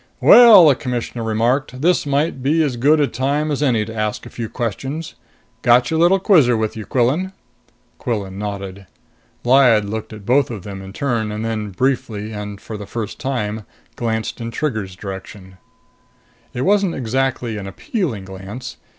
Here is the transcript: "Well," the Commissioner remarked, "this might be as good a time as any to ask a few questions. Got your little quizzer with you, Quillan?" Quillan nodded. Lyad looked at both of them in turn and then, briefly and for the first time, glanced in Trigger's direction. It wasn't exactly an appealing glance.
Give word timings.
"Well," 0.19 0.67
the 0.69 0.73
Commissioner 0.73 1.21
remarked, 1.23 1.79
"this 1.79 2.07
might 2.07 2.41
be 2.41 2.63
as 2.63 2.75
good 2.75 2.99
a 2.99 3.05
time 3.05 3.51
as 3.51 3.61
any 3.61 3.85
to 3.85 3.93
ask 3.95 4.25
a 4.25 4.31
few 4.31 4.49
questions. 4.49 5.13
Got 5.61 5.91
your 5.91 5.99
little 5.99 6.17
quizzer 6.17 6.57
with 6.57 6.75
you, 6.75 6.87
Quillan?" 6.87 7.33
Quillan 7.99 8.39
nodded. 8.39 8.87
Lyad 9.43 9.87
looked 9.87 10.11
at 10.11 10.25
both 10.25 10.49
of 10.49 10.63
them 10.63 10.81
in 10.81 10.91
turn 10.91 11.31
and 11.31 11.45
then, 11.45 11.69
briefly 11.69 12.31
and 12.31 12.59
for 12.59 12.77
the 12.77 12.87
first 12.87 13.19
time, 13.19 13.61
glanced 13.95 14.41
in 14.41 14.49
Trigger's 14.49 14.95
direction. 14.95 15.57
It 16.51 16.61
wasn't 16.61 16.95
exactly 16.95 17.57
an 17.57 17.67
appealing 17.67 18.25
glance. 18.25 18.77